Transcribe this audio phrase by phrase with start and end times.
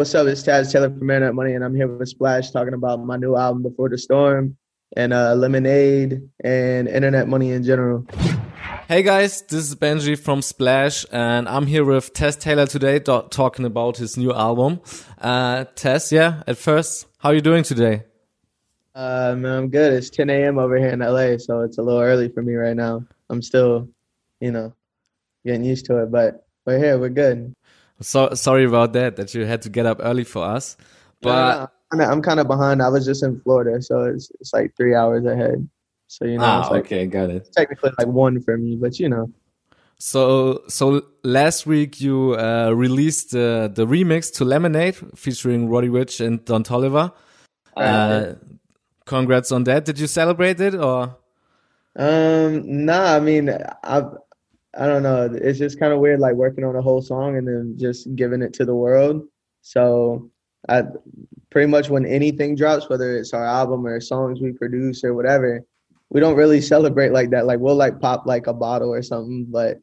[0.00, 0.26] What's up?
[0.28, 3.36] It's Taz Taylor from Internet Money, and I'm here with Splash talking about my new
[3.36, 4.56] album, Before the Storm,
[4.96, 8.06] and uh, Lemonade, and Internet Money in general.
[8.88, 13.66] Hey guys, this is Benji from Splash, and I'm here with Taz Taylor today, talking
[13.66, 14.80] about his new album.
[15.18, 18.04] Uh, Taz, yeah, at first, how are you doing today?
[18.94, 19.92] Uh, man, I'm good.
[19.92, 20.58] It's 10 a.m.
[20.58, 23.04] over here in LA, so it's a little early for me right now.
[23.28, 23.86] I'm still,
[24.40, 24.72] you know,
[25.44, 26.98] getting used to it, but we're here.
[26.98, 27.54] We're good.
[28.00, 29.16] So sorry about that.
[29.16, 30.76] That you had to get up early for us,
[31.20, 32.82] but I'm kind of behind.
[32.82, 35.68] I was just in Florida, so it's it's like three hours ahead.
[36.06, 37.48] So you know, ah, it's like, okay, got it.
[37.52, 39.30] Technically, like one for me, but you know.
[39.98, 46.24] So so last week you uh, released uh, the remix to Lemonade featuring Roddy Ricch
[46.24, 47.12] and Don Toliver.
[47.76, 48.34] Uh,
[49.04, 49.84] congrats on that.
[49.84, 51.16] Did you celebrate it or?
[51.96, 53.16] Um, nah.
[53.16, 53.50] I mean,
[53.84, 54.04] I
[54.74, 55.28] I don't know.
[55.32, 58.42] It's just kind of weird, like working on a whole song and then just giving
[58.42, 59.26] it to the world.
[59.62, 60.30] So
[60.68, 60.84] I
[61.50, 65.64] pretty much when anything drops, whether it's our album or songs we produce or whatever,
[66.10, 67.46] we don't really celebrate like that.
[67.46, 69.78] Like we'll like pop like a bottle or something, but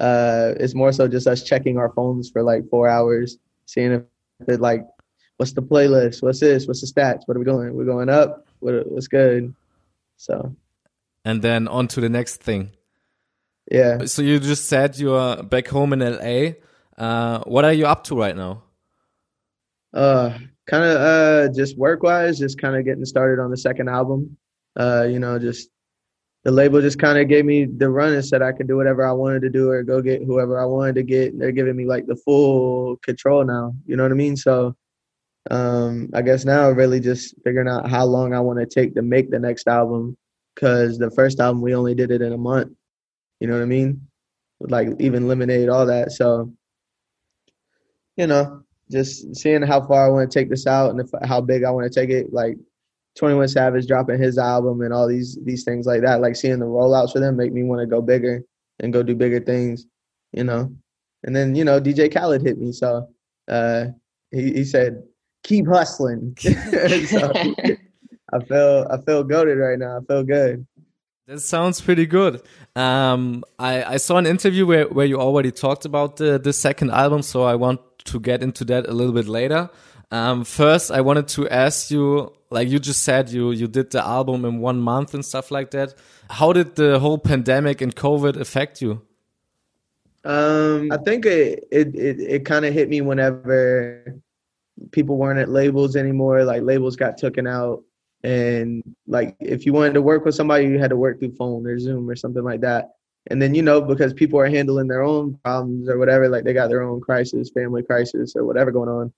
[0.00, 4.02] uh, it's more so just us checking our phones for like four hours, seeing if
[4.48, 4.84] it like,
[5.38, 6.22] what's the playlist?
[6.22, 6.66] What's this?
[6.66, 7.22] What's the stats?
[7.26, 7.74] What are we doing?
[7.74, 8.46] We're going up.
[8.60, 9.54] What, what's good?
[10.16, 10.54] So.
[11.24, 12.72] And then on to the next thing.
[13.70, 14.04] Yeah.
[14.04, 16.52] So you just said you're back home in LA.
[16.96, 18.62] Uh, what are you up to right now?
[19.92, 23.88] Uh, kind of uh, just work wise, just kind of getting started on the second
[23.88, 24.36] album.
[24.78, 25.70] Uh, you know, just
[26.44, 29.04] the label just kind of gave me the run and said I could do whatever
[29.04, 31.36] I wanted to do or go get whoever I wanted to get.
[31.36, 33.74] They're giving me like the full control now.
[33.84, 34.36] You know what I mean?
[34.36, 34.76] So
[35.50, 39.02] um, I guess now really just figuring out how long I want to take to
[39.02, 40.16] make the next album.
[40.54, 42.75] Cause the first album we only did it in a month.
[43.40, 44.06] You know what I mean?
[44.60, 46.12] Like even lemonade, all that.
[46.12, 46.52] So,
[48.16, 51.40] you know, just seeing how far I want to take this out and if, how
[51.40, 52.32] big I want to take it.
[52.32, 52.56] Like
[53.16, 56.20] Twenty One Savage dropping his album and all these these things like that.
[56.20, 58.42] Like seeing the rollouts for them make me want to go bigger
[58.80, 59.86] and go do bigger things.
[60.32, 60.74] You know,
[61.24, 63.08] and then you know DJ Khaled hit me, so
[63.48, 63.86] uh,
[64.30, 65.02] he he said
[65.42, 66.36] keep hustling.
[66.40, 67.32] so,
[68.32, 69.98] I feel I feel goaded right now.
[69.98, 70.66] I feel good.
[71.26, 72.40] That sounds pretty good.
[72.76, 76.92] Um, I, I saw an interview where, where you already talked about the, the second
[76.92, 79.68] album, so I want to get into that a little bit later.
[80.12, 84.06] Um, first, I wanted to ask you, like you just said, you you did the
[84.06, 85.94] album in one month and stuff like that.
[86.30, 89.02] How did the whole pandemic and COVID affect you?
[90.24, 94.20] Um, I think it it it, it kind of hit me whenever
[94.92, 96.44] people weren't at labels anymore.
[96.44, 97.82] Like labels got taken out
[98.22, 101.66] and like if you wanted to work with somebody you had to work through phone
[101.66, 102.90] or zoom or something like that.
[103.28, 106.52] And then you know because people are handling their own problems or whatever like they
[106.52, 109.12] got their own crisis family crisis or whatever going on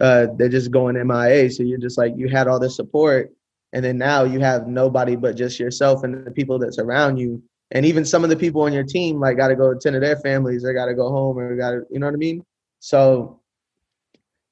[0.00, 3.32] uh, they're just going mia so you're just like you had all this support
[3.72, 7.42] and then now you have nobody but just yourself and the people that surround you.
[7.70, 10.00] And even some of the people on your team like got to go attend to
[10.00, 12.44] their families or got to go home or got to you know what i mean?
[12.80, 13.40] So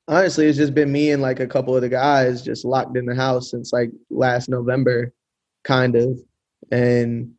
[0.08, 3.06] honestly, it's just been me and like a couple of the guys just locked in
[3.06, 5.12] the house since like last November,
[5.64, 6.18] kind of,
[6.70, 7.32] and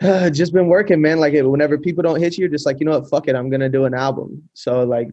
[0.00, 1.18] uh, just been working, man.
[1.18, 3.68] Like whenever people don't hit you, just like you know what, fuck it, I'm gonna
[3.68, 4.48] do an album.
[4.54, 5.08] So like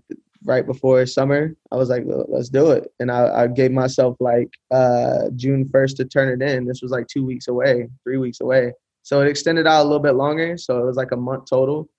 [0.46, 4.50] right before summer, I was like, let's do it, and I, I gave myself like
[4.72, 6.66] uh, June 1st to turn it in.
[6.66, 8.74] This was like two weeks away, three weeks away.
[9.04, 10.58] So it extended out a little bit longer.
[10.58, 11.90] So it was like a month total.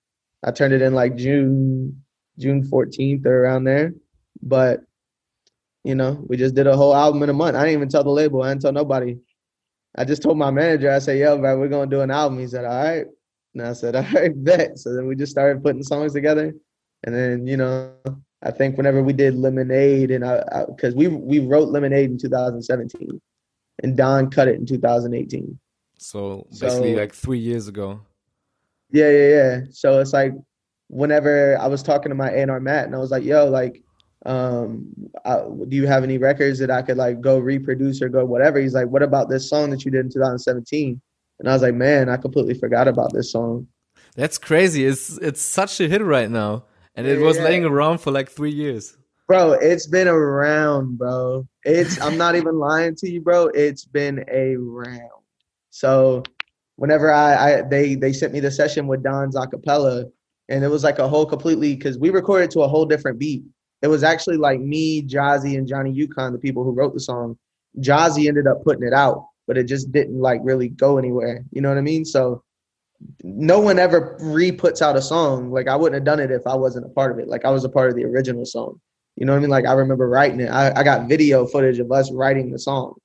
[0.43, 2.03] I turned it in like June
[2.37, 3.93] June 14th or around there.
[4.41, 4.81] But
[5.85, 7.55] you know, we just did a whole album in a month.
[7.55, 8.41] I didn't even tell the label.
[8.41, 9.17] I didn't tell nobody.
[9.95, 12.39] I just told my manager, I said, yo, bro, we're going to do an album.
[12.39, 13.05] He said, all right.
[13.53, 14.79] And I said, all right, bet.
[14.79, 16.53] So then we just started putting songs together.
[17.03, 17.93] And then, you know,
[18.41, 22.11] I think whenever we did Lemonade, and uh, uh, I, because we we wrote Lemonade
[22.11, 23.21] in 2017,
[23.83, 25.59] and Don cut it in 2018.
[25.97, 28.01] So basically, so, like three years ago.
[28.91, 29.59] Yeah, yeah, yeah.
[29.71, 30.33] So it's like
[30.87, 33.83] whenever I was talking to my A&R Matt, and I was like, yo, like
[34.25, 34.91] um,
[35.23, 38.59] I, do you have any records that I could like go reproduce or go whatever?
[38.59, 40.99] He's like, what about this song that you did in 2017?
[41.39, 43.67] And I was like, man, I completely forgot about this song.
[44.15, 44.85] That's crazy.
[44.85, 46.63] It's it's such a hit right now,
[46.95, 48.97] and it was laying around for like three years.
[49.27, 51.45] Bro, it's been around, bro.
[51.63, 53.47] It's I'm not even lying to you, bro.
[53.47, 55.09] It's been around.
[55.71, 56.23] So
[56.77, 60.09] whenever I, I they they sent me the session with Don's acapella,
[60.47, 63.43] and it was like a whole completely because we recorded to a whole different beat
[63.81, 67.37] it was actually like me, Jazzy, and Johnny Yukon, the people who wrote the song.
[67.79, 71.43] Jazzy ended up putting it out, but it just didn't like really go anywhere.
[71.51, 72.05] You know what I mean?
[72.05, 72.43] So
[73.23, 75.51] no one ever re puts out a song.
[75.51, 77.27] Like I wouldn't have done it if I wasn't a part of it.
[77.27, 78.79] Like I was a part of the original song.
[79.15, 79.49] You know what I mean?
[79.49, 80.49] Like I remember writing it.
[80.49, 82.95] I, I got video footage of us writing the song.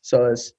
[0.00, 0.52] So it's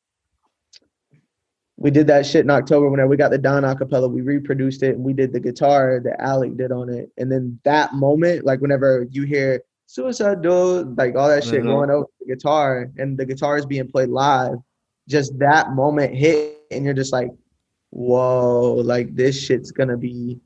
[1.78, 4.96] we did that shit in October whenever we got the Don acapella, we reproduced it
[4.96, 7.12] and we did the guitar that Alec did on it.
[7.18, 11.68] And then that moment, like whenever you hear suicide door, like all that shit mm-hmm.
[11.68, 14.56] going over the guitar and the guitar is being played live,
[15.08, 17.32] just that moment hit and you're just like,
[17.90, 20.40] whoa, like this shit's gonna be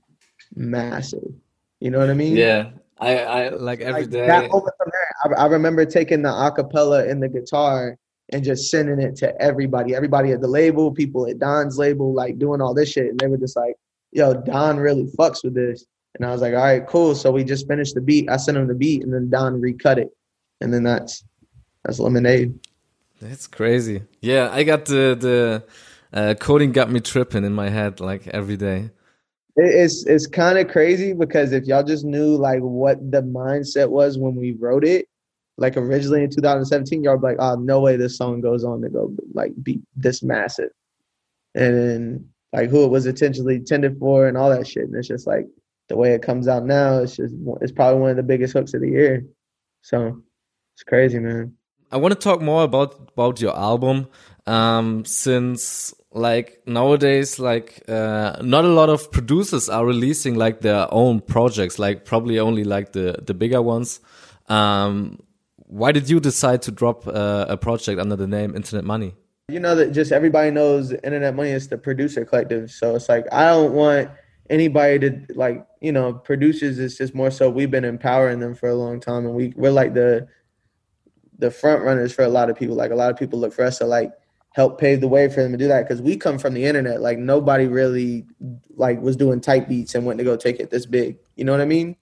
[0.56, 1.34] massive.
[1.80, 2.36] You know what I mean?
[2.36, 2.72] Yeah.
[3.00, 4.26] I, I like every like day.
[4.26, 7.98] That moment from there, I, I remember taking the acapella and the guitar
[8.34, 12.38] and just sending it to everybody, everybody at the label, people at Don's label, like
[12.38, 13.08] doing all this shit.
[13.08, 13.76] And they were just like,
[14.12, 15.86] yo, Don really fucks with this.
[16.16, 17.16] And I was like, all right, cool.
[17.16, 18.30] So we just finished the beat.
[18.30, 20.10] I sent him the beat and then Don recut it.
[20.62, 21.24] And then that's
[21.84, 22.60] that's lemonade.
[23.22, 24.04] That's crazy.
[24.22, 25.64] Yeah, I got the the
[26.12, 28.90] uh, coding got me tripping in my head like every day.
[29.56, 34.18] It's it's kind of crazy because if y'all just knew like what the mindset was
[34.18, 35.08] when we wrote it,
[35.58, 39.14] like originally in 2017, y'all like, oh, no way this song goes on to go
[39.34, 40.70] like be this massive.
[41.56, 44.84] And then like who it was intentionally intended for and all that shit.
[44.84, 45.48] And it's just like
[45.90, 48.74] the way it comes out now, it's just it's probably one of the biggest hooks
[48.74, 49.26] of the year.
[49.82, 50.22] So
[50.76, 51.54] it's crazy, man.
[51.92, 54.08] I want to talk more about about your album,
[54.46, 60.94] um, since like nowadays, like uh, not a lot of producers are releasing like their
[60.94, 64.02] own projects, like probably only like the the bigger ones.
[64.50, 65.20] Um,
[65.68, 69.16] why did you decide to drop uh, a project under the name Internet Money?
[69.50, 72.72] You know that just everybody knows Internet Money is the producer collective.
[72.72, 74.10] So it's like I don't want
[74.50, 76.80] anybody to like you know producers.
[76.80, 79.72] It's just more so we've been empowering them for a long time, and we we're
[79.72, 80.28] like the
[81.38, 82.76] the front runners for a lot of people.
[82.76, 84.12] Like a lot of people look for us to like
[84.52, 87.02] help pave the way for them to do that because we come from the internet.
[87.02, 88.26] Like nobody really
[88.76, 91.18] like was doing type beats and went to go take it this big.
[91.36, 91.96] You know what I mean?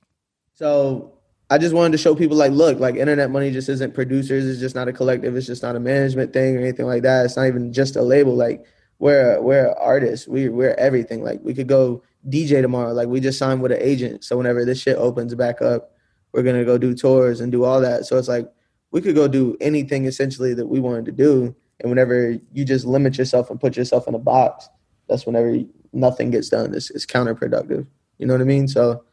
[0.53, 1.14] So
[1.49, 4.45] I just wanted to show people like, look, like internet money just isn't producers.
[4.47, 5.35] It's just not a collective.
[5.35, 7.25] It's just not a management thing or anything like that.
[7.25, 8.35] It's not even just a label.
[8.35, 8.65] Like
[8.97, 10.27] we're we're artists.
[10.27, 11.23] We we're everything.
[11.23, 12.93] Like we could go DJ tomorrow.
[12.93, 14.23] Like we just signed with an agent.
[14.23, 15.91] So whenever this shit opens back up,
[16.31, 18.05] we're gonna go do tours and do all that.
[18.05, 18.51] So it's like
[18.91, 21.55] we could go do anything essentially that we wanted to do.
[21.79, 24.69] And whenever you just limit yourself and put yourself in a box,
[25.07, 25.57] that's whenever
[25.93, 26.73] nothing gets done.
[26.73, 27.85] It's, it's counterproductive.
[28.17, 28.67] You know what I mean?
[28.67, 29.03] So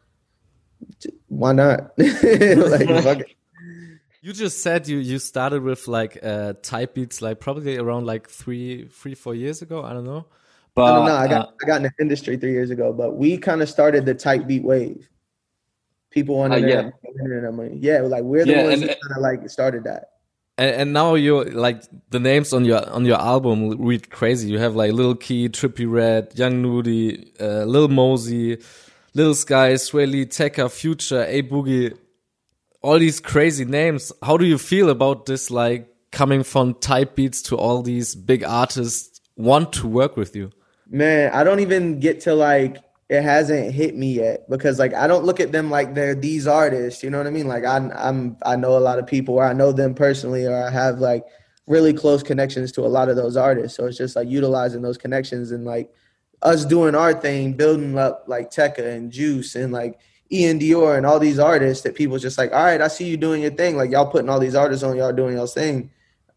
[1.33, 1.93] why not?
[1.99, 3.37] like,
[4.25, 8.29] You just said you you started with like uh, type beats like probably around like
[8.29, 9.83] three three four years ago.
[9.83, 10.27] I don't know.
[10.77, 11.17] But I don't know.
[11.17, 13.69] I got uh, I got in the industry three years ago, but we kind of
[13.69, 15.11] started the type beat wave.
[16.11, 16.91] People on uh, yeah.
[17.21, 17.79] internet money.
[17.81, 20.11] Yeah, like we're the yeah, ones that kind of like started that.
[20.57, 24.49] And, and, now you're like the names on your on your album read crazy.
[24.49, 28.59] You have like Lil Key, Trippie Redd, Young Nudy, uh, Lil Mosey,
[29.15, 31.97] Lil Skies, Swae Lee, Tecca, Future, A Boogie,
[32.81, 34.13] all these crazy names.
[34.23, 35.51] How do you feel about this?
[35.51, 40.51] Like coming from type beats to all these big artists want to work with you?
[40.89, 42.77] Man, I don't even get to like
[43.09, 46.47] it hasn't hit me yet because like I don't look at them like they're these
[46.47, 47.03] artists.
[47.03, 47.49] You know what I mean?
[47.49, 50.57] Like I, I'm I know a lot of people, or I know them personally, or
[50.57, 51.25] I have like
[51.67, 53.77] really close connections to a lot of those artists.
[53.77, 55.91] So it's just like utilizing those connections and like
[56.43, 59.99] us doing our thing, building up like Tecca and Juice and like
[60.31, 63.17] Iann Dior and all these artists that people just like, all right, I see you
[63.17, 63.77] doing your thing.
[63.77, 65.91] Like y'all putting all these artists on, y'all doing y'all thing.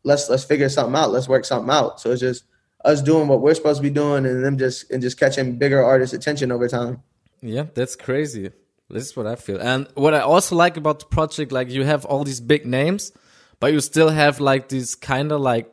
[0.04, 1.12] Let's let's figure something out.
[1.12, 2.00] Let's work something out.
[2.00, 2.45] So it's just
[2.83, 5.83] us doing what we're supposed to be doing and them just and just catching bigger
[5.83, 7.02] artists' attention over time.
[7.42, 8.52] Yeah, that's crazy.
[8.90, 9.59] This is what I feel.
[9.59, 13.12] And what I also like about the project, like you have all these big names,
[13.59, 15.71] but you still have like these kind of like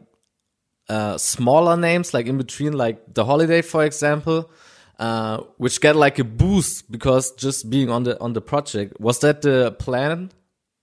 [0.88, 4.50] uh, smaller names, like in between, like the holiday, for example,
[4.98, 9.00] uh, which get like a boost because just being on the on the project.
[9.00, 10.30] Was that the plan?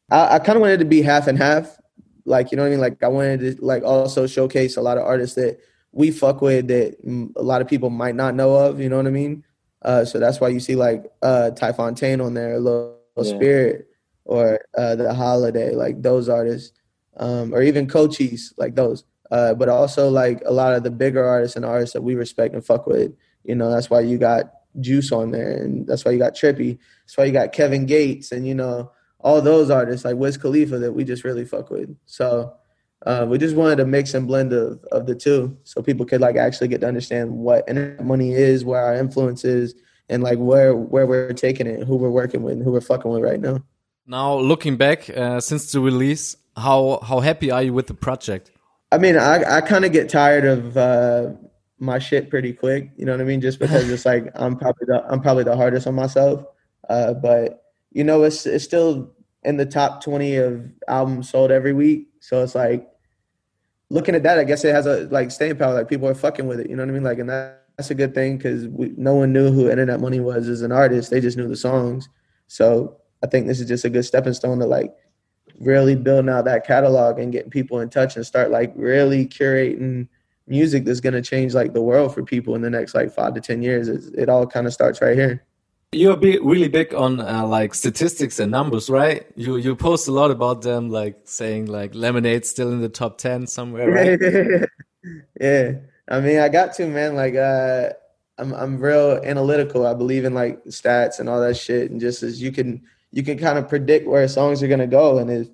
[0.09, 1.77] I, I kind of wanted to be half and half.
[2.25, 2.79] Like you know what I mean?
[2.79, 5.59] Like I wanted to like also showcase a lot of artists that
[5.91, 6.97] we fuck with that
[7.35, 8.79] a lot of people might not know of.
[8.79, 9.43] You know what I mean?
[9.81, 13.23] Uh, so that's why you see like uh, Ty Fontaine on there, Little yeah.
[13.23, 13.87] Spirit,
[14.25, 16.77] or uh, the Holiday, like those artists,
[17.17, 21.23] um, or even Cochise, like those uh, but also like a lot of the bigger
[21.23, 23.13] artists and artists that we respect and fuck with.
[23.43, 26.77] You know, that's why you got Juice on there, and that's why you got Trippie.
[27.03, 30.77] That's why you got Kevin Gates, and you know all those artists like Wiz Khalifa
[30.79, 31.95] that we just really fuck with.
[32.05, 32.53] So
[33.05, 36.21] uh, we just wanted a mix and blend of, of the two, so people could
[36.21, 39.75] like actually get to understand what internet money is, where our influence is,
[40.09, 43.11] and like where where we're taking it, who we're working with, and who we're fucking
[43.11, 43.63] with right now.
[44.05, 48.51] Now looking back uh, since the release, how how happy are you with the project?
[48.91, 51.31] I mean, I I kind of get tired of uh,
[51.79, 52.91] my shit pretty quick.
[52.97, 53.41] You know what I mean?
[53.41, 56.43] Just because it's like I'm probably the I'm probably the hardest on myself.
[56.89, 61.73] Uh, but you know, it's it's still in the top 20 of albums sold every
[61.73, 62.09] week.
[62.19, 62.87] So it's like
[63.89, 65.73] looking at that, I guess it has a like staying power.
[65.73, 66.69] Like people are fucking with it.
[66.69, 67.03] You know what I mean?
[67.03, 68.65] Like, and that, that's a good thing because
[68.97, 71.09] no one knew who Internet Money was as an artist.
[71.09, 72.09] They just knew the songs.
[72.47, 74.93] So I think this is just a good stepping stone to like
[75.59, 80.07] really building out that catalog and getting people in touch and start like really curating
[80.47, 83.33] music that's going to change like the world for people in the next like five
[83.35, 83.87] to ten years.
[83.87, 85.43] It, it all kind of starts right here.
[85.91, 89.25] You're big, really big on uh, like statistics and numbers, right?
[89.35, 93.17] You you post a lot about them, like saying like Lemonade still in the top
[93.17, 94.69] ten somewhere, right?
[95.41, 95.71] yeah,
[96.07, 97.15] I mean, I got to man.
[97.15, 97.89] Like, uh,
[98.37, 99.87] I'm I'm real analytical.
[99.87, 103.23] I believe in like stats and all that shit, and just as you can you
[103.23, 105.47] can kind of predict where songs are gonna go, and if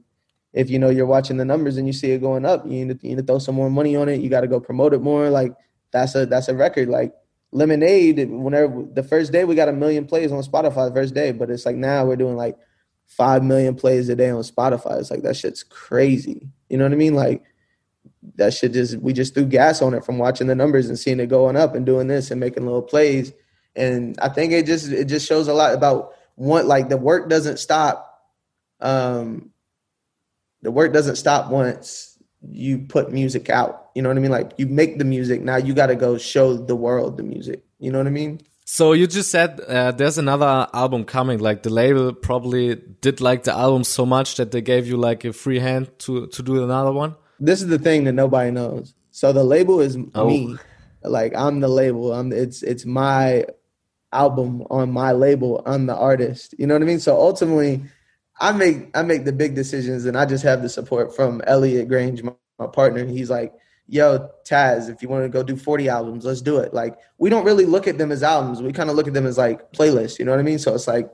[0.56, 3.00] if you know you're watching the numbers and you see it going up, you need
[3.00, 4.22] to, you need to throw some more money on it.
[4.22, 5.30] You got to go promote it more.
[5.30, 5.54] Like
[5.92, 6.88] that's a that's a record.
[6.88, 7.14] Like
[7.52, 11.34] Lemonade, whenever the first day we got a million plays on Spotify the first day,
[11.34, 12.58] but it's like now we're doing like
[13.06, 15.00] five million plays a day on Spotify.
[15.00, 16.48] It's like that shit's crazy.
[16.70, 17.16] You know what I mean?
[17.16, 17.44] Like
[18.36, 21.20] that shit just we just threw gas on it from watching the numbers and seeing
[21.20, 23.34] it going up and doing this and making little plays.
[23.76, 27.30] And I think it just it just shows a lot about what like the work
[27.30, 28.22] doesn't stop.
[28.80, 29.51] Um
[30.62, 32.18] the work doesn't stop once
[32.51, 33.89] you put music out.
[33.96, 34.32] You know what I mean?
[34.32, 35.42] Like you make the music.
[35.42, 37.63] Now you got to go show the world the music.
[37.80, 38.42] You know what I mean?
[38.65, 41.39] So you just said uh, there's another album coming.
[41.39, 45.24] Like the label probably did like the album so much that they gave you like
[45.24, 47.15] a free hand to to do another one.
[47.39, 48.96] This is the thing that nobody knows.
[49.12, 50.27] So the label is oh.
[50.27, 50.58] me.
[51.04, 52.12] Like I'm the label.
[52.12, 53.46] I'm it's it's my
[54.12, 55.62] album on my label.
[55.66, 56.56] I'm the artist.
[56.58, 57.00] You know what I mean?
[57.00, 57.84] So ultimately,
[58.40, 61.88] I make I make the big decisions, and I just have the support from Elliot
[61.88, 63.06] Grainge, my, my partner.
[63.06, 63.54] He's like,
[63.88, 67.30] "Yo, Taz, if you want to go do 40 albums, let's do it." Like, we
[67.30, 68.62] don't really look at them as albums.
[68.62, 70.20] We kind of look at them as like playlists.
[70.20, 70.60] You know what I mean?
[70.60, 71.10] So it's like,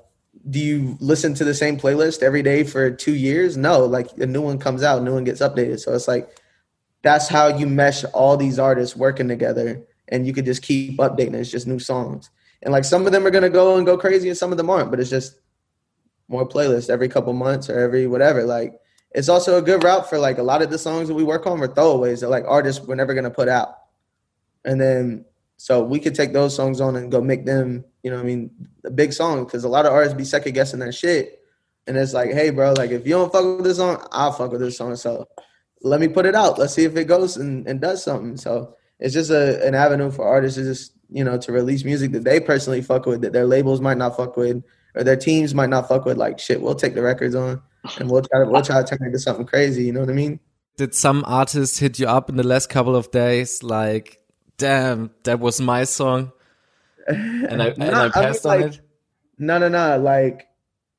[0.50, 3.58] do you listen to the same playlist every day for two years?
[3.58, 3.86] No.
[3.86, 5.80] Like a new one comes out, new one gets updated.
[5.80, 6.30] So it's like
[7.04, 11.36] that's how you mesh all these artists working together, and you could just keep updating.
[11.36, 12.30] It's just new songs,
[12.64, 14.70] and like some of them are gonna go and go crazy, and some of them
[14.70, 14.92] aren't.
[14.92, 15.40] But it's just
[16.28, 18.44] more playlists every couple months or every whatever.
[18.44, 18.74] Like
[19.12, 21.46] it's also a good route for like a lot of the songs that we work
[21.46, 23.76] on were throwaways that like artists we're never gonna put out.
[24.64, 25.26] And then
[25.58, 28.50] so we could take those songs on and go make them, you know, I mean,
[28.84, 31.40] a big song because a lot of artists be second guessing that shit.
[31.86, 34.52] And it's like, hey, bro, like if you don't fuck with this song, I'll fuck
[34.52, 34.96] with this song.
[34.96, 35.28] So
[35.84, 36.58] let me put it out.
[36.58, 38.38] Let's see if it goes and, and does something.
[38.38, 42.12] So it's just a, an avenue for artists to just, you know, to release music
[42.14, 44.64] that they personally fuck with, that their labels might not fuck with,
[44.96, 46.62] or their teams might not fuck with like shit.
[46.62, 47.62] We'll take the records on
[48.00, 49.84] and we'll try to we'll try to turn it into something crazy.
[49.84, 50.40] You know what I mean?
[50.78, 53.62] Did some artists hit you up in the last couple of days?
[53.62, 54.22] Like,
[54.58, 56.32] damn, that was my song,
[57.08, 58.82] and I and I passed I mean, on like, it.
[59.38, 59.98] No, no, no.
[59.98, 60.48] Like,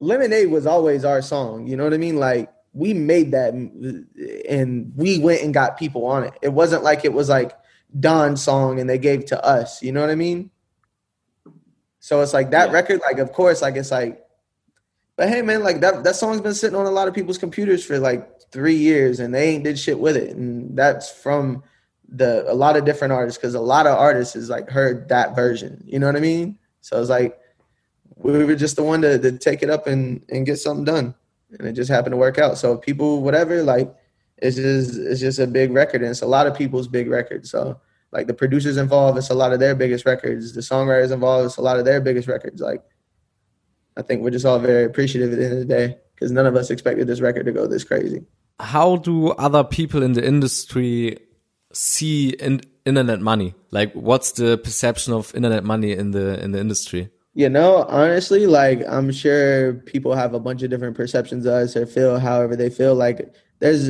[0.01, 1.67] Lemonade was always our song.
[1.67, 2.17] You know what I mean?
[2.17, 6.35] Like, we made that, and we went and got people on it.
[6.43, 7.57] It wasn't like it was like
[7.99, 9.83] Don's song and they gave to us.
[9.83, 10.51] You know what I mean?
[12.01, 12.75] So it's like that yeah.
[12.75, 14.25] record, like of course, like it's like,
[15.17, 17.85] but hey man, like that that song's been sitting on a lot of people's computers
[17.85, 20.37] for like three years and they ain't did shit with it.
[20.37, 21.63] And that's from
[22.09, 25.35] the a lot of different artists because a lot of artists is like heard that
[25.37, 25.83] version.
[25.87, 26.59] You know what I mean?
[26.81, 27.39] So it's like
[28.17, 31.15] we were just the one to, to take it up and, and get something done.
[31.59, 32.57] And it just happened to work out.
[32.57, 33.95] So people, whatever, like
[34.43, 37.47] it's just it's just a big record and it's a lot of people's big record.
[37.47, 37.81] So
[38.11, 40.53] like the producers involved, it's a lot of their biggest records.
[40.53, 42.61] The songwriters involved, it's a lot of their biggest records.
[42.61, 42.83] Like,
[43.97, 46.47] I think we're just all very appreciative at the end of the day because none
[46.47, 48.27] of us expected this record to go this crazy.
[48.59, 51.19] How do other people in the industry
[51.73, 53.55] see in internet money?
[53.71, 57.11] Like, what's the perception of internet money in the in the industry?
[57.35, 61.77] You know, honestly, like I'm sure people have a bunch of different perceptions of us
[61.77, 62.95] or feel however they feel.
[62.95, 63.89] Like there's,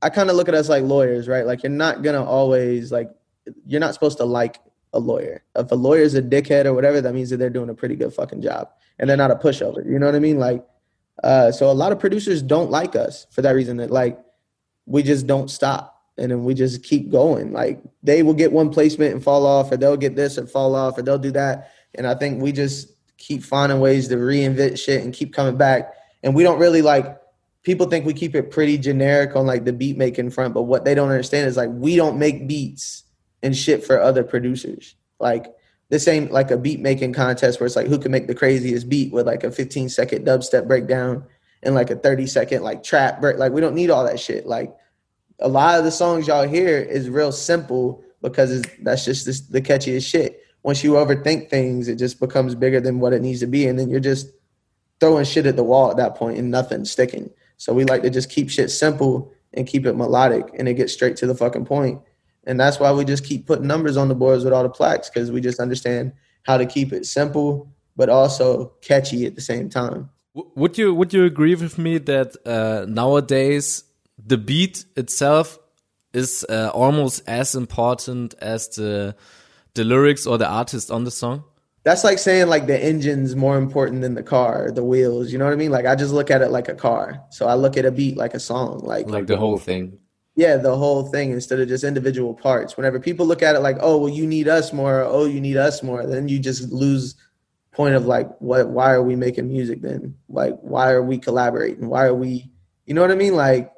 [0.00, 1.44] I kind of look at us like lawyers, right?
[1.44, 3.10] Like you're not gonna always like
[3.66, 4.60] you're not supposed to like
[4.92, 5.42] a lawyer.
[5.56, 8.14] If a lawyer's a dickhead or whatever, that means that they're doing a pretty good
[8.14, 9.84] fucking job and they're not a pushover.
[9.84, 10.38] You know what I mean?
[10.38, 10.64] Like,
[11.24, 13.78] uh, so a lot of producers don't like us for that reason.
[13.78, 14.20] That like
[14.86, 17.52] we just don't stop and then we just keep going.
[17.52, 20.76] Like they will get one placement and fall off, or they'll get this and fall
[20.76, 21.72] off, or they'll do that.
[21.96, 25.92] And I think we just keep finding ways to reinvent shit and keep coming back.
[26.22, 27.17] And we don't really like
[27.68, 30.86] people think we keep it pretty generic on like the beat making front, but what
[30.86, 33.04] they don't understand is like we don't make beats
[33.42, 34.94] and shit for other producers.
[35.20, 35.54] Like
[35.90, 38.88] this ain't like a beat making contest where it's like who can make the craziest
[38.88, 41.22] beat with like a 15 second dubstep breakdown
[41.62, 43.36] and like a 30 second like trap break.
[43.36, 44.46] Like we don't need all that shit.
[44.46, 44.74] Like
[45.38, 49.60] a lot of the songs y'all hear is real simple because that's just this, the
[49.60, 50.40] catchiest shit.
[50.62, 53.78] Once you overthink things, it just becomes bigger than what it needs to be, and
[53.78, 54.28] then you're just
[55.00, 57.30] throwing shit at the wall at that point and nothing sticking.
[57.58, 60.92] So we like to just keep shit simple and keep it melodic and it gets
[60.92, 62.00] straight to the fucking point.
[62.44, 65.10] And that's why we just keep putting numbers on the boards with all the plaques
[65.10, 66.12] because we just understand
[66.44, 70.08] how to keep it simple but also catchy at the same time.
[70.34, 73.82] Would you would you agree with me that uh, nowadays
[74.24, 75.58] the beat itself
[76.14, 79.16] is uh, almost as important as the
[79.74, 81.42] the lyrics or the artist on the song?
[81.88, 85.32] That's like saying like the engine's more important than the car, the wheels.
[85.32, 85.70] You know what I mean?
[85.70, 87.24] Like I just look at it like a car.
[87.30, 89.98] So I look at a beat like a song, like like the whole thing.
[90.36, 92.76] Yeah, the whole thing instead of just individual parts.
[92.76, 95.00] Whenever people look at it like, oh, well, you need us more.
[95.00, 96.04] oh, you need us more.
[96.04, 97.14] Then you just lose
[97.72, 98.68] point of like, what?
[98.68, 100.14] Why are we making music then?
[100.28, 101.88] Like, why are we collaborating?
[101.88, 102.50] Why are we?
[102.84, 103.34] You know what I mean?
[103.34, 103.72] Like,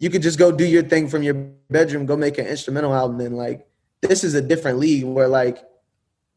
[0.00, 1.34] you could just go do your thing from your
[1.70, 3.68] bedroom, go make an instrumental album, and like,
[4.00, 5.62] this is a different league where like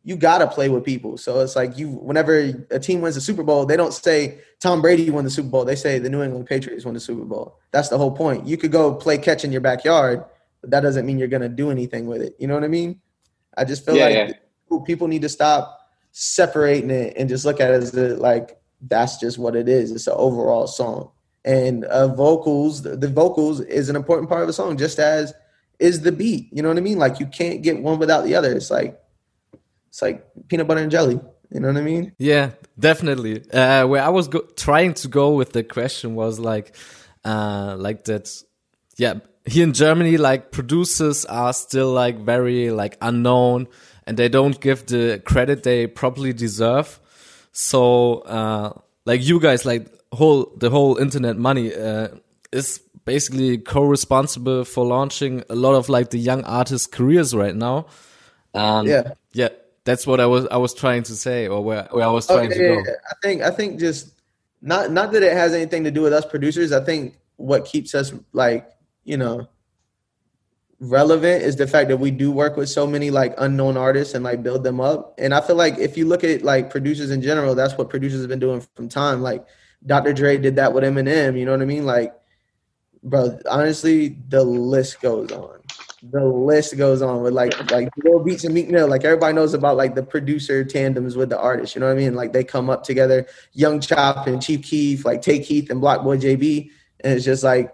[0.08, 1.18] you gotta play with people.
[1.18, 4.80] So it's like you whenever a team wins the Super Bowl, they don't say Tom
[4.80, 5.66] Brady won the Super Bowl.
[5.66, 7.58] They say the New England Patriots won the Super Bowl.
[7.72, 8.46] That's the whole point.
[8.46, 10.24] You could go play catch in your backyard,
[10.62, 12.36] but that doesn't mean you're gonna do anything with it.
[12.38, 13.02] You know what I mean?
[13.58, 14.78] I just feel yeah, like yeah.
[14.86, 15.80] people need to stop
[16.12, 19.92] separating it and just look at it as a, like that's just what it is.
[19.92, 21.10] It's an overall song.
[21.46, 25.34] And uh, vocals, the vocals is an important part of a song, just as
[25.80, 26.50] is the beat.
[26.52, 27.00] You know what I mean?
[27.00, 28.54] Like you can't get one without the other.
[28.54, 29.00] It's like
[29.96, 31.22] it's like peanut butter and jelly.
[31.50, 32.12] You know what I mean?
[32.18, 33.50] Yeah, definitely.
[33.50, 36.76] Uh, where I was trying to go with the question was like,
[37.24, 38.30] uh, like that.
[38.98, 43.70] Yeah, here in Germany, like producers are still like very like unknown,
[44.06, 47.00] and they don't give the credit they properly deserve.
[47.54, 48.74] So, uh,
[49.06, 52.10] like you guys, like whole the whole internet money uh,
[52.52, 57.86] is basically co-responsible for launching a lot of like the young artists' careers right now.
[58.54, 59.50] Um, yeah, yeah
[59.86, 62.50] that's what I was I was trying to say, or where, where I was trying
[62.50, 62.80] to go.
[62.80, 64.14] I think I think just
[64.62, 66.72] not not that it has anything to do with us producers.
[66.72, 68.70] I think what keeps us like
[69.04, 69.48] you know
[70.80, 74.24] relevant is the fact that we do work with so many like unknown artists and
[74.24, 75.14] like build them up.
[75.20, 78.22] And I feel like if you look at like producers in general, that's what producers
[78.22, 79.22] have been doing from time.
[79.22, 79.46] Like
[79.86, 80.14] Dr.
[80.14, 81.38] Dre did that with Eminem.
[81.38, 81.86] You know what I mean?
[81.86, 82.14] Like,
[83.04, 85.62] bro, honestly, the list goes on
[86.04, 88.88] the list goes on with like like Lil Beats and Meek Mill.
[88.88, 91.76] Like everybody knows about like the producer tandems with the artist.
[91.76, 92.16] You know what I mean?
[92.16, 93.28] Like they come up together.
[93.54, 96.70] Young Chop and Chief Keef, like Tay Keith and BlocBoy JB,
[97.02, 97.74] and it's just like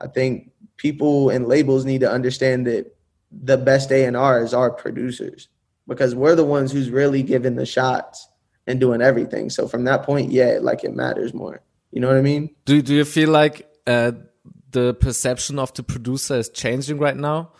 [0.00, 2.96] I think people and labels need to understand that
[3.30, 5.48] the best A and R is our producers
[5.86, 8.28] because we're the ones who's really giving the shots
[8.66, 9.50] and doing everything.
[9.50, 11.62] So from that point, yeah, like it matters more.
[11.92, 12.54] You know what I mean?
[12.64, 13.68] Do Do you feel like?
[13.86, 14.12] Uh
[14.70, 17.52] the perception of the producer is changing right now?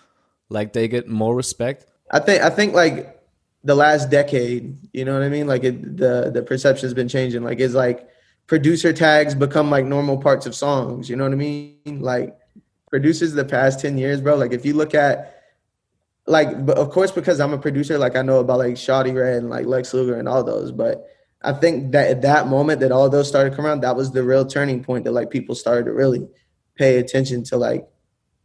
[0.49, 1.87] Like they get more respect?
[2.11, 3.21] I think I think like
[3.65, 5.47] the last decade, you know what I mean?
[5.47, 7.43] Like it, the the perception has been changing.
[7.43, 8.09] Like it's like
[8.47, 11.11] producer tags become like normal parts of songs.
[11.11, 12.01] You know what I mean?
[12.01, 12.37] Like
[12.91, 14.37] producers the past 10 years, bro.
[14.37, 15.33] Like if you look at
[16.27, 19.39] like but of course because I'm a producer, like I know about like Shawty Redd
[19.39, 21.07] and like Lex Luger and all those, but
[21.43, 24.23] I think that at that moment that all those started coming around, that was the
[24.23, 26.27] real turning point that like people started to really
[26.77, 27.89] pay attention to like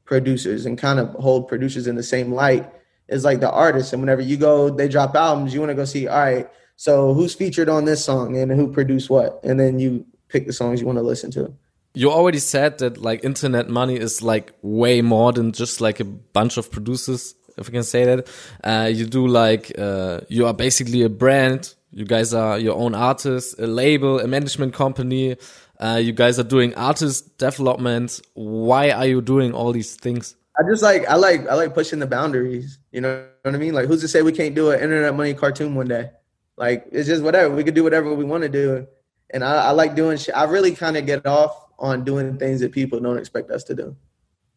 [0.05, 2.69] producers and kind of hold producers in the same light
[3.09, 3.93] as like the artists.
[3.93, 7.13] And whenever you go, they drop albums, you want to go see, all right, so
[7.13, 9.39] who's featured on this song and who produced what?
[9.43, 11.53] And then you pick the songs you want to listen to.
[11.93, 16.05] You already said that like internet money is like way more than just like a
[16.05, 18.27] bunch of producers, if I can say that.
[18.63, 21.75] Uh, you do like, uh, you are basically a brand.
[21.91, 25.35] You guys are your own artist, a label, a management company,
[25.81, 28.21] uh, you guys are doing artist development.
[28.33, 30.35] Why are you doing all these things?
[30.57, 32.77] I just like I like I like pushing the boundaries.
[32.91, 33.73] You know what I mean?
[33.73, 36.11] Like who's to say we can't do an internet money cartoon one day?
[36.55, 37.55] Like it's just whatever.
[37.55, 38.85] We could do whatever we want to do.
[39.31, 40.35] And I, I like doing shit.
[40.35, 43.73] I really kind of get off on doing things that people don't expect us to
[43.73, 43.95] do.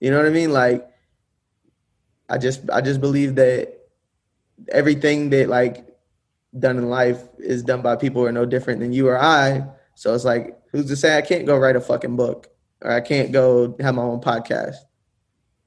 [0.01, 0.53] You know what I mean?
[0.53, 0.87] Like
[2.29, 3.73] I just I just believe that
[4.69, 5.87] everything that like
[6.59, 9.65] done in life is done by people who are no different than you or I.
[9.95, 12.49] So it's like who's to say I can't go write a fucking book
[12.83, 14.75] or I can't go have my own podcast?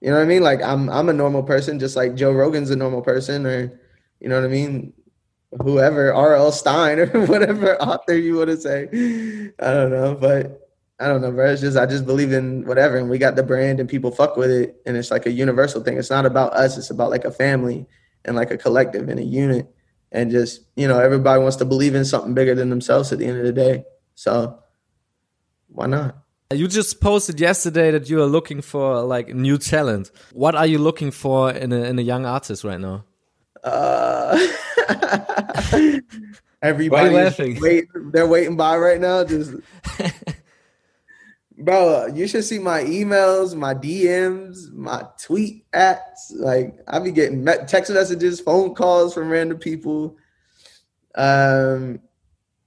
[0.01, 0.43] You know what I mean?
[0.43, 3.79] Like I'm I'm a normal person, just like Joe Rogan's a normal person, or
[4.19, 4.91] you know what I mean?
[5.63, 6.51] Whoever R.L.
[6.51, 8.83] Stine or whatever author you want to say.
[9.59, 11.51] I don't know, but I don't know, bro.
[11.51, 14.35] It's just I just believe in whatever, and we got the brand, and people fuck
[14.35, 15.97] with it, and it's like a universal thing.
[15.97, 16.77] It's not about us.
[16.77, 17.85] It's about like a family
[18.25, 19.73] and like a collective and a unit,
[20.11, 23.25] and just you know everybody wants to believe in something bigger than themselves at the
[23.25, 23.85] end of the day.
[24.13, 24.59] So
[25.77, 26.17] why not?
[26.51, 30.09] You just posted yesterday that you are looking for like new talent.
[30.33, 33.03] What are you looking for in a in a young artist right now?
[33.63, 34.39] Uh,
[36.63, 38.11] Everybody's waiting.
[38.11, 39.23] They're waiting by right now.
[39.23, 39.53] Just
[41.59, 46.33] bro, you should see my emails, my DMs, my tweet ads.
[46.35, 50.17] Like I be getting text messages, phone calls from random people.
[51.13, 51.99] Um,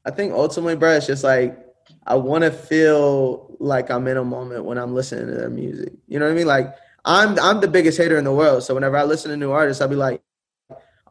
[0.04, 1.69] I think ultimately, bro, it's just like
[2.06, 5.92] I want to feel like I'm in a moment when I'm listening to their music.
[6.08, 6.46] You know what I mean?
[6.46, 8.62] Like I'm I'm the biggest hater in the world.
[8.62, 10.22] So whenever I listen to new artists, I'll be like,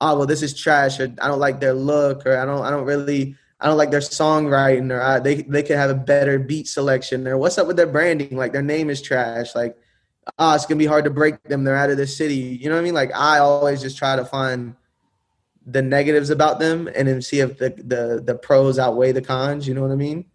[0.02, 2.70] oh well, this is trash, or I don't like their look, or I don't I
[2.70, 6.40] don't really I don't like their songwriting, or I, they they could have a better
[6.40, 8.36] beat selection, or what's up with their branding?
[8.36, 9.56] Like their name is trash.
[9.56, 9.78] Like
[10.38, 11.64] ah, oh, it's gonna be hard to break them.
[11.64, 12.36] They're out of the city.
[12.36, 12.94] You know what I mean?
[12.94, 14.76] Like I always just try to find
[15.66, 19.68] the negatives about them and then see if the the the pros outweigh the cons.
[19.68, 20.26] You know what I mean?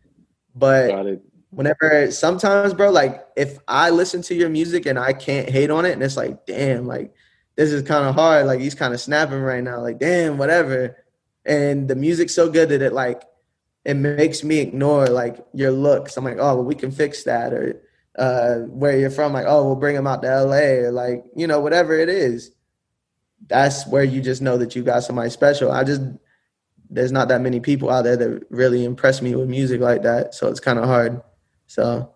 [0.55, 5.71] But whenever sometimes, bro, like if I listen to your music and I can't hate
[5.71, 7.13] on it, and it's like, damn, like
[7.57, 8.47] this is kind of hard.
[8.47, 9.81] Like he's kind of snapping right now.
[9.81, 10.97] Like damn, whatever.
[11.45, 13.23] And the music's so good that it like
[13.85, 16.17] it makes me ignore like your looks.
[16.17, 17.83] I'm like, oh, well, we can fix that, or
[18.19, 21.47] uh, where you're from, like, oh, we'll bring him out to LA, or like, you
[21.47, 22.51] know, whatever it is.
[23.47, 25.71] That's where you just know that you got somebody special.
[25.71, 26.01] I just
[26.91, 30.35] there's not that many people out there that really impress me with music like that.
[30.35, 31.23] So it's kind of hard.
[31.67, 32.13] So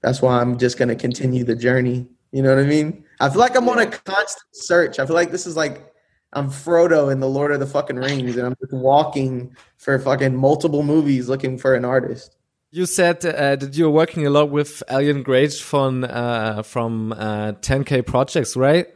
[0.00, 2.06] that's why I'm just gonna continue the journey.
[2.32, 3.04] You know what I mean?
[3.18, 4.98] I feel like I'm on a constant search.
[4.98, 5.92] I feel like this is like
[6.32, 10.36] I'm Frodo in the Lord of the fucking Rings, and I'm just walking for fucking
[10.36, 12.36] multiple movies looking for an artist.
[12.70, 17.52] You said uh, that you're working a lot with Elliot Grainge from uh, from uh,
[17.60, 18.86] 10K Projects, right?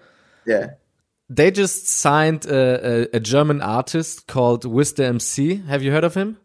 [0.47, 0.75] Yeah
[1.29, 5.57] they just signed a, a, a, German artist called Wiz the MC.
[5.57, 6.39] Have you heard of him?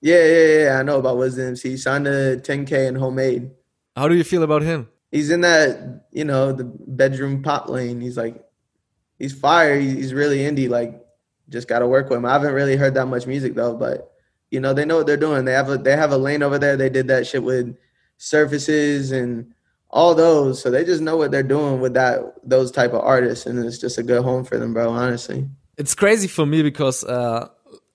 [0.00, 0.78] Yeah, yeah, yeah.
[0.78, 1.70] I know about Wiz MC.
[1.70, 3.50] He signed a 10K and Homemade.
[3.96, 4.88] How do you feel about him?
[5.10, 8.00] He's in that, you know, the bedroom pop lane.
[8.00, 8.44] He's like,
[9.18, 9.78] he's fire.
[9.78, 10.68] He's really indie.
[10.68, 11.04] Like,
[11.48, 12.26] just got to work with him.
[12.26, 14.12] I haven't really heard that much music though, but
[14.50, 15.44] you know, they know what they're doing.
[15.44, 16.76] They have a they have a lane over there.
[16.76, 17.76] They did that shit with
[18.18, 19.53] surfaces and
[19.94, 20.60] all those.
[20.60, 23.78] So they just know what they're doing with that those type of artists, and it's
[23.78, 24.90] just a good home for them, bro.
[24.90, 27.02] Honestly, it's crazy for me because.
[27.02, 27.48] Uh,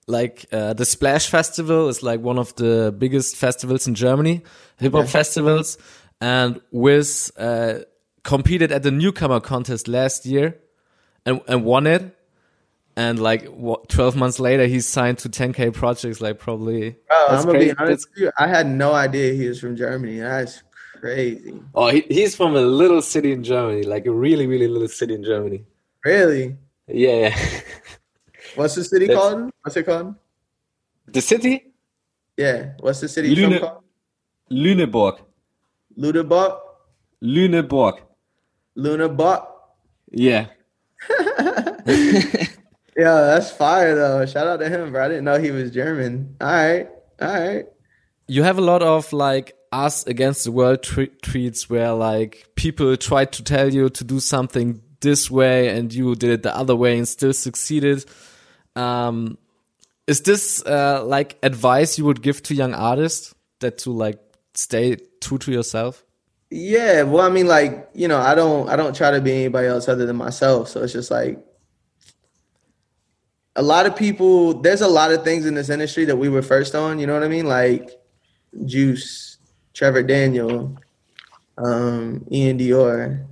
[0.06, 4.42] like uh, the Splash Festival is like one of the biggest festivals in Germany,
[4.80, 5.78] hip hop festivals,
[6.20, 7.80] and Wiz uh,
[8.24, 10.58] competed at the newcomer contest last year
[11.24, 12.16] and and won it.
[12.96, 16.20] And like what, twelve months later, he signed to 10K Projects.
[16.20, 16.96] Like probably.
[17.06, 18.32] Bro, I'm gonna be honest with you.
[18.36, 20.18] I had no idea he was from Germany.
[20.18, 20.60] That's
[21.00, 21.60] crazy.
[21.74, 25.14] Oh, he, he's from a little city in Germany, like a really, really little city
[25.14, 25.64] in Germany.
[26.04, 26.56] Really?
[26.86, 27.28] Yeah.
[27.28, 27.60] yeah.
[28.54, 29.50] What's the city That's, called?
[29.62, 30.14] What's it called?
[31.06, 31.72] The city?
[32.36, 32.72] Yeah.
[32.80, 33.82] What's the city Lüne, called?
[34.50, 35.20] Lüneburg.
[35.96, 36.58] Lüneburg?
[37.22, 38.00] Lüneburg.
[38.76, 39.46] Lüneburg?
[40.10, 40.46] Yeah.
[41.86, 42.46] yeah,
[42.96, 44.26] that's fire though.
[44.26, 45.04] Shout out to him, bro.
[45.04, 46.36] I didn't know he was German.
[46.40, 46.88] All right.
[47.20, 47.66] All right.
[48.26, 53.32] You have a lot of like us against the world tweets where like people tried
[53.32, 56.98] to tell you to do something this way and you did it the other way
[56.98, 58.04] and still succeeded.
[58.76, 59.38] Um,
[60.06, 64.18] is this uh, like advice you would give to young artists that to like
[64.54, 66.04] stay true to yourself?
[66.50, 69.68] Yeah, well, I mean, like you know, I don't, I don't try to be anybody
[69.68, 70.68] else other than myself.
[70.68, 71.38] So it's just like
[73.54, 74.54] a lot of people.
[74.60, 76.98] There's a lot of things in this industry that we were first on.
[76.98, 77.46] You know what I mean?
[77.46, 77.90] Like
[78.64, 79.29] Juice,
[79.80, 80.76] Trevor Daniel,
[81.56, 83.24] um, Iann Dior.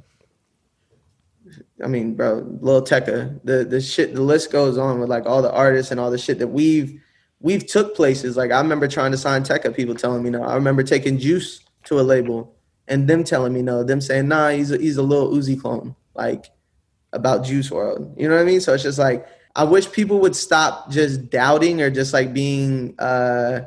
[1.85, 3.39] I mean, bro, Lil Tecca.
[3.45, 6.17] The the shit, the list goes on with like all the artists and all the
[6.17, 7.03] shit that we've
[7.41, 8.39] we've took places.
[8.39, 10.43] Like I remember trying to sign Tecca, people telling me no.
[10.43, 12.57] I remember taking Juice to a label
[12.87, 13.85] and them telling me no.
[13.85, 15.95] Them saying nah, he's a, he's a Lil Uzi clone.
[16.15, 16.47] Like
[17.13, 18.19] about Juice WRLD.
[18.19, 18.63] You know what I mean?
[18.63, 22.99] So it's just like I wish people would stop just doubting or just like being
[22.99, 23.67] uh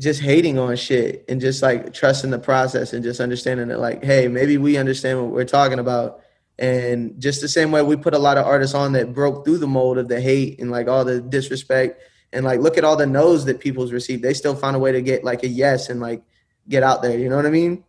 [0.00, 4.02] just hating on shit and just like trusting the process and just understanding that like
[4.02, 6.22] hey maybe we understand what we're talking about.
[6.58, 9.58] And just the same way we put a lot of artists on that broke through
[9.58, 12.02] the mold of the hate and like all the disrespect
[12.34, 14.22] and like look at all the no's that people's received.
[14.22, 16.22] They still found a way to get like a yes and like
[16.68, 17.18] get out there.
[17.18, 17.82] You know what i mean?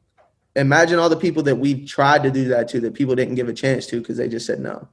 [0.55, 3.49] Imagine all the people that we've tried to do that to that people didn't give
[3.49, 4.87] a chance to because they just said no.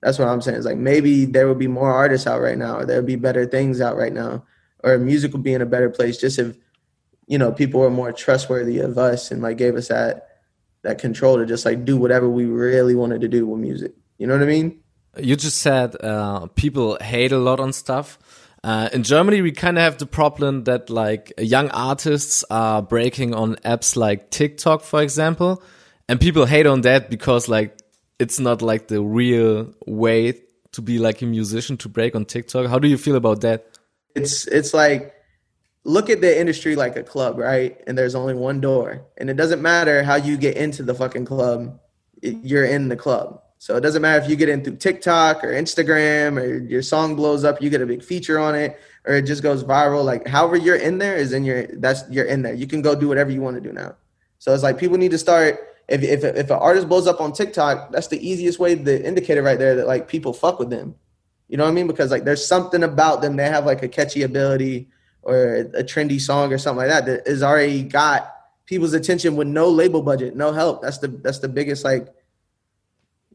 [0.00, 0.56] That's what i'm saying.
[0.56, 3.16] It's like maybe there would be more artists out right now or there would be
[3.16, 4.44] better things out right now
[4.86, 6.56] or music would be in a better place just if
[7.26, 10.28] you know people were more trustworthy of us and like gave us that
[10.82, 13.92] that control to just like do whatever we really wanted to do with music.
[14.18, 14.80] You know what I mean?
[15.18, 18.18] You just said uh, people hate a lot on stuff.
[18.62, 23.34] Uh, in Germany, we kind of have the problem that like young artists are breaking
[23.34, 25.62] on apps like TikTok, for example,
[26.08, 27.76] and people hate on that because like
[28.20, 30.40] it's not like the real way
[30.72, 32.66] to be like a musician to break on TikTok?
[32.66, 33.66] How do you feel about that?
[34.16, 35.14] It's it's like
[35.84, 37.80] look at the industry like a club, right?
[37.86, 41.24] And there's only one door, and it doesn't matter how you get into the fucking
[41.24, 41.78] club,
[42.20, 43.40] you're in the club.
[43.58, 47.16] So it doesn't matter if you get in through TikTok or Instagram or your song
[47.16, 50.04] blows up, you get a big feature on it, or it just goes viral.
[50.04, 52.54] Like however you're in there is in your that's you're in there.
[52.54, 53.96] You can go do whatever you want to do now.
[54.38, 55.58] So it's like people need to start.
[55.88, 59.42] If if if an artist blows up on TikTok, that's the easiest way, the indicator
[59.42, 60.94] right there that like people fuck with them.
[61.48, 61.86] You know what I mean?
[61.86, 63.36] Because like there's something about them.
[63.36, 64.88] They have like a catchy ability
[65.22, 68.32] or a trendy song or something like that that has already got
[68.66, 70.82] people's attention with no label budget, no help.
[70.82, 72.08] That's the that's the biggest like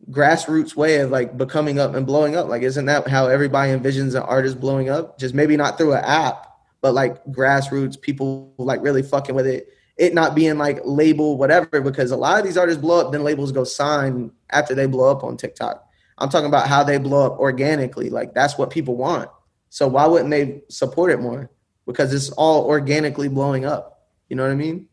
[0.10, 2.48] grassroots way of like becoming up and blowing up.
[2.48, 5.18] Like, isn't that how everybody envisions an artist blowing up?
[5.18, 6.48] Just maybe not through an app,
[6.82, 9.70] but like grassroots people like really fucking with it.
[9.98, 13.24] It not being like label whatever, because a lot of these artists blow up, then
[13.24, 15.88] labels go sign after they blow up on TikTok.
[16.22, 18.10] I'm talking about how they blow up organically.
[18.10, 19.30] Like that's what people want.
[19.70, 21.50] So why wouldn't they support it more?
[21.86, 24.08] Because it's all organically blowing up.
[24.30, 24.88] You know what I mean?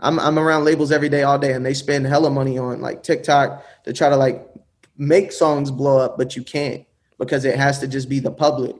[0.00, 3.02] I'm I'm around labels every day, all day, and they spend hella money on like
[3.02, 4.46] TikTok to try to like
[4.96, 6.84] make songs blow up, but you can't
[7.18, 8.76] because it has to just be the public.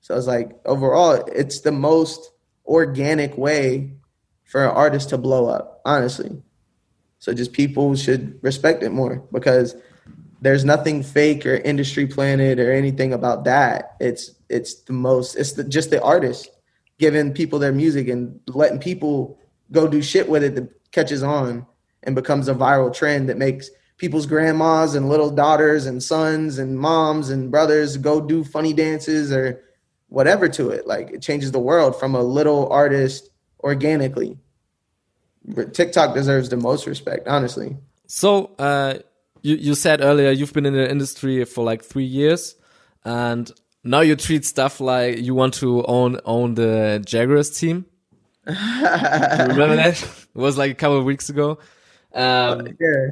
[0.00, 2.32] So it's like overall, it's the most
[2.66, 3.92] organic way
[4.44, 6.40] for an artist to blow up, honestly.
[7.18, 9.76] So just people should respect it more because
[10.42, 13.96] there's nothing fake or industry planted or anything about that.
[14.00, 16.50] It's it's the most it's the, just the artist
[16.98, 19.38] giving people their music and letting people
[19.70, 21.64] go do shit with it that catches on
[22.02, 26.76] and becomes a viral trend that makes people's grandmas and little daughters and sons and
[26.76, 29.62] moms and brothers go do funny dances or
[30.08, 30.88] whatever to it.
[30.88, 34.38] Like it changes the world from a little artist organically.
[35.72, 37.76] TikTok deserves the most respect, honestly.
[38.08, 38.98] So, uh,
[39.42, 42.56] you you said earlier you've been in the industry for like three years,
[43.04, 43.50] and
[43.84, 47.86] now you treat stuff like you want to own own the Jaguars team.
[48.46, 50.02] remember that?
[50.34, 51.58] It was like a couple of weeks ago.
[52.14, 53.08] Um, yeah.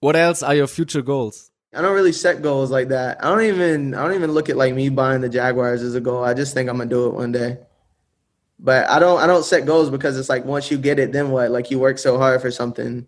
[0.00, 1.50] What else are your future goals?
[1.72, 3.22] I don't really set goals like that.
[3.24, 6.00] I don't even I don't even look at like me buying the Jaguars as a
[6.00, 6.24] goal.
[6.24, 7.58] I just think I'm gonna do it one day.
[8.58, 11.30] But I don't I don't set goals because it's like once you get it, then
[11.30, 11.50] what?
[11.50, 13.06] Like you work so hard for something,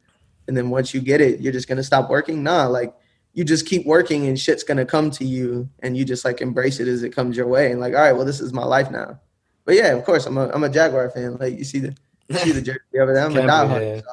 [0.52, 2.42] and then once you get it, you're just gonna stop working.
[2.42, 2.94] Nah, like
[3.32, 6.78] you just keep working and shit's gonna come to you, and you just like embrace
[6.78, 8.90] it as it comes your way, and like all right, well this is my life
[8.90, 9.18] now.
[9.64, 11.38] But yeah, of course, I'm a I'm a Jaguar fan.
[11.38, 11.96] Like you see the
[12.28, 13.24] you see the jersey over there.
[13.24, 14.02] I'm a diehard.
[14.02, 14.08] So,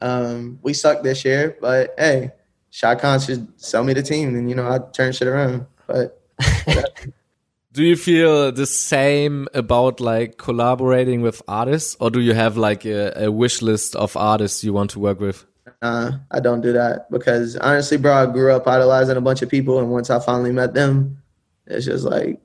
[0.00, 2.32] um, we suck this year, but hey,
[2.70, 5.66] Shad Khan should sell me the team, and you know I turn shit around.
[5.86, 6.20] But
[7.72, 12.84] do you feel the same about like collaborating with artists, or do you have like
[12.84, 15.44] a, a wish list of artists you want to work with?
[15.82, 19.48] Uh, I don't do that because honestly, bro, I grew up idolizing a bunch of
[19.48, 21.22] people, and once I finally met them,
[21.66, 22.38] it's just like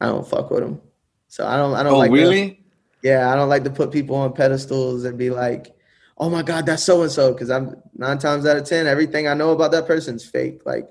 [0.00, 0.80] I don't fuck with them.
[1.28, 1.74] So I don't.
[1.74, 2.10] I don't oh, like.
[2.10, 2.50] really?
[2.50, 2.56] To,
[3.02, 5.74] yeah, I don't like to put people on pedestals and be like,
[6.16, 9.26] "Oh my God, that's so and so," because I'm nine times out of ten, everything
[9.26, 10.62] I know about that person's fake.
[10.64, 10.88] Like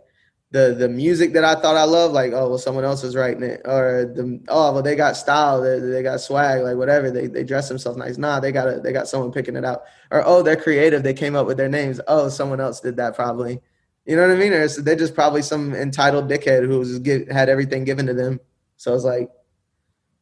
[0.51, 3.43] the the music that I thought I loved, like oh well, someone else is writing
[3.43, 7.11] it, or the oh well, they got style, they, they got swag, like whatever.
[7.11, 8.17] They they dress themselves nice.
[8.17, 9.83] Nah, they got a, they got someone picking it out.
[10.09, 11.03] Or oh, they're creative.
[11.03, 11.99] They came up with their names.
[12.07, 13.59] Oh, someone else did that probably.
[14.05, 14.53] You know what I mean?
[14.53, 18.39] Or they're just probably some entitled dickhead who was get, had everything given to them.
[18.77, 19.29] So it's like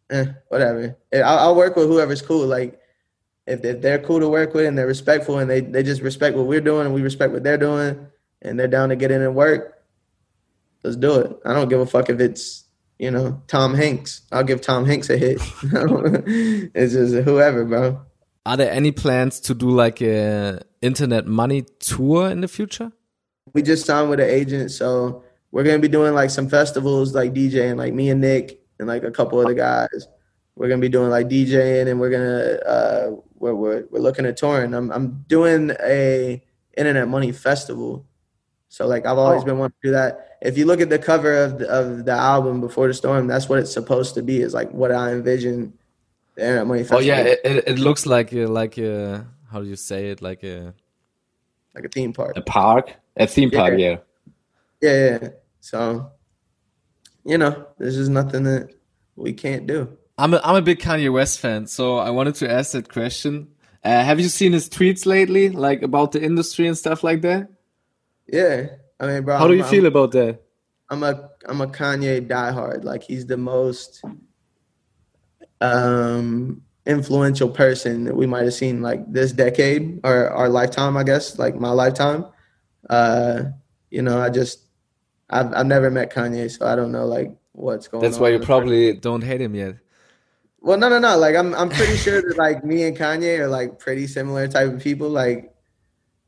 [0.10, 0.98] eh, whatever.
[1.14, 2.48] I'll, I'll, work with whoever's cool.
[2.48, 2.80] Like
[3.46, 6.36] if, if they're cool to work with and they're respectful and they, they just respect
[6.36, 8.08] what we're doing and we respect what they're doing
[8.42, 9.75] and they're down to get in and work,
[10.86, 11.36] let's do it.
[11.46, 12.64] I don't give a fuck if it's,
[13.00, 14.22] you know, Tom Hanks.
[14.32, 15.38] I'll give Tom Hanks a hit.
[15.64, 18.00] it's just whoever, bro.
[18.46, 22.92] Are there any plans to do like a internet money tour in the future?
[23.54, 27.34] We just signed with an agent, so we're gonna be doing like some festivals like
[27.34, 30.08] DJing, like me and Nick and like a couple of the guys.
[30.56, 34.38] We're gonna be doing like DJing, and we're gonna uh, we're, we're we're looking at
[34.38, 34.76] touring.
[34.76, 36.44] I'm I'm doing a
[36.78, 38.06] internet money festival.
[38.68, 39.46] So like I've always oh.
[39.46, 40.35] been wanting to do that.
[40.46, 43.50] If you look at the cover of the, of the album Before the Storm, that's
[43.50, 44.42] what it's supposed to be.
[44.42, 45.74] Is like what I envision
[46.36, 47.04] the internet money oh, festival.
[47.04, 50.44] Oh yeah, it, it looks like a, like a how do you say it like
[50.44, 50.74] a
[51.74, 52.38] like a theme park.
[52.38, 53.98] A park, a theme park, yeah.
[54.82, 55.18] Yeah, yeah.
[55.22, 55.30] yeah.
[55.62, 56.12] So
[57.26, 58.70] you know, there's just nothing that
[59.16, 59.98] we can't do.
[60.18, 63.50] I'm a, I'm a big Kanye West fan, so I wanted to ask that question.
[63.84, 67.50] Uh, have you seen his tweets lately, like about the industry and stuff like that?
[68.28, 68.68] Yeah,
[69.00, 69.38] I mean, bro.
[69.38, 70.42] How do you I'm, feel about that?
[70.90, 72.84] I'm a I'm a Kanye diehard.
[72.84, 74.04] Like he's the most
[75.62, 81.04] um influential person that we might have seen like this decade or our lifetime, I
[81.04, 82.26] guess, like my lifetime.
[82.90, 83.46] Uh,
[83.90, 84.66] you know, I just
[85.30, 88.40] I've I've never met Kanye, so I don't know like what's going That's why you
[88.40, 89.76] probably don't hate him yet.
[90.62, 91.18] Well, no, no, no.
[91.18, 94.72] Like I'm I'm pretty sure that like me and Kanye are like pretty similar type
[94.74, 95.10] of people.
[95.10, 95.55] Like,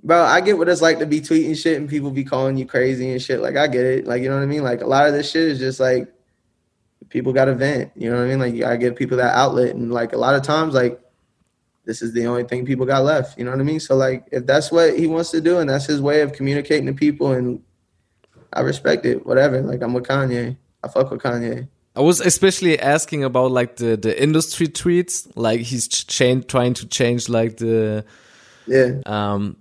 [0.03, 2.65] bro, I get what it's like to be tweeting shit and people be calling you
[2.65, 3.41] crazy and shit.
[3.41, 4.07] Like I get it.
[4.07, 4.63] Like you know what I mean.
[4.63, 6.11] Like a lot of this shit is just like
[7.09, 7.91] people got to vent.
[7.95, 8.39] You know what I mean?
[8.39, 9.75] Like you gotta give people that outlet.
[9.75, 10.99] And like a lot of times, like
[11.85, 13.37] this is the only thing people got left.
[13.37, 13.79] You know what I mean?
[13.79, 16.85] So like if that's what he wants to do and that's his way of communicating
[16.87, 17.61] to people, and
[18.53, 19.25] I respect it.
[19.25, 19.61] Whatever.
[19.61, 20.57] Like I'm with Kanye.
[20.83, 21.67] I fuck with Kanye.
[21.95, 26.05] I was especially asking about like the the industry tweets, like he's ch-
[26.47, 28.05] trying to change like the
[28.67, 29.57] yeah um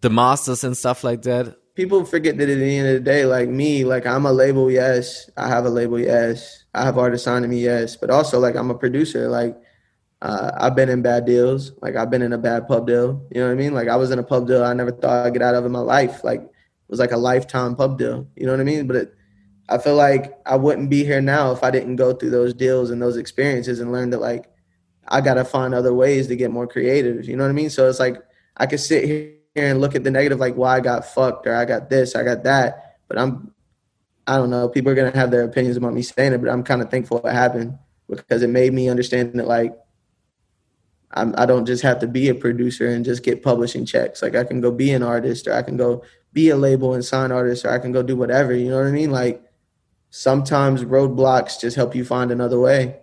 [0.00, 1.56] the masters and stuff like that.
[1.74, 4.70] People forget that at the end of the day, like me, like I'm a label,
[4.70, 8.54] yes, I have a label, yes, I have artists signing me, yes, but also like
[8.56, 9.56] I'm a producer, like
[10.20, 13.40] uh, I've been in bad deals, like I've been in a bad pub deal, you
[13.40, 13.72] know what I mean?
[13.72, 15.72] Like I was in a pub deal I never thought I'd get out of in
[15.72, 16.50] my life, like it
[16.88, 18.86] was like a lifetime pub deal, you know what I mean?
[18.86, 19.14] But it,
[19.68, 22.90] I feel like I wouldn't be here now if I didn't go through those deals
[22.90, 24.50] and those experiences and learn that like
[25.06, 27.26] I gotta find other ways to get more creative.
[27.26, 27.70] You know what I mean?
[27.70, 28.16] So it's like
[28.56, 31.54] I could sit here and look at the negative, like why I got fucked or
[31.54, 32.98] I got this, I got that.
[33.08, 33.52] But I'm
[34.26, 36.62] I don't know, people are gonna have their opinions about me saying it, but I'm
[36.62, 39.76] kind of thankful it happened because it made me understand that like
[41.12, 44.22] I'm, I do not just have to be a producer and just get publishing checks.
[44.22, 47.04] Like I can go be an artist or I can go be a label and
[47.04, 48.54] sign artists or I can go do whatever.
[48.54, 49.10] You know what I mean?
[49.10, 49.42] Like
[50.10, 52.96] sometimes roadblocks just help you find another way.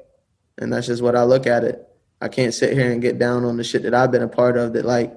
[0.58, 1.86] And that's just what I look at it.
[2.22, 4.58] I can't sit here and get down on the shit that I've been a part
[4.58, 5.14] of that like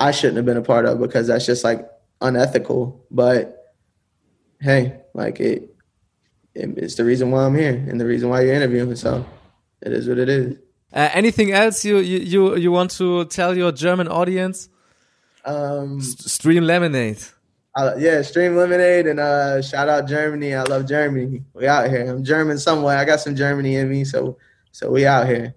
[0.00, 1.86] I shouldn't have been a part of because that's just like
[2.22, 3.04] unethical.
[3.10, 3.74] But
[4.60, 5.74] hey, like it,
[6.54, 8.96] it it's the reason why I'm here and the reason why you're interviewing.
[8.96, 9.26] So
[9.82, 10.56] it is what it is.
[10.92, 14.70] Uh, anything else you, you you you want to tell your German audience?
[15.44, 17.22] Um, Stream Lemonade.
[17.76, 20.54] Uh, yeah, Stream Lemonade and uh, shout out Germany.
[20.54, 21.44] I love Germany.
[21.54, 22.10] We out here.
[22.10, 22.96] I'm German somewhere.
[22.96, 24.38] I got some Germany in me, so
[24.72, 25.54] so we out here.